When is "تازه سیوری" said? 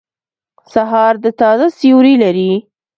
1.39-2.15